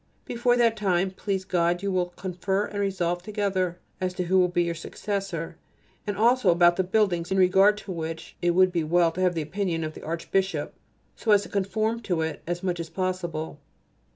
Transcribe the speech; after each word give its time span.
Before 0.25 0.57
that 0.57 0.75
time, 0.77 1.11
please 1.11 1.45
God 1.45 1.83
you 1.83 1.91
will 1.91 2.07
confer 2.07 2.65
and 2.65 2.79
resolve 2.79 3.21
together 3.21 3.77
as 4.01 4.15
to 4.15 4.23
who 4.23 4.41
is 4.41 4.47
to 4.47 4.51
be 4.53 4.63
your 4.63 4.73
successor, 4.73 5.57
and 6.07 6.17
also 6.17 6.49
about 6.49 6.75
the 6.75 6.83
buildings 6.83 7.29
in 7.31 7.37
regard 7.37 7.77
to 7.77 7.91
which 7.91 8.35
it 8.41 8.55
would 8.55 8.71
be 8.71 8.83
well 8.83 9.11
to 9.11 9.21
have 9.21 9.35
the 9.35 9.43
opinion 9.43 9.83
of 9.83 9.93
the 9.93 10.01
Archbishop 10.01 10.73
so 11.15 11.29
as 11.29 11.43
to 11.43 11.49
conform 11.49 11.99
to 11.99 12.21
it 12.21 12.41
as 12.47 12.63
much 12.63 12.79
as 12.79 12.89
possible.... 12.89 13.59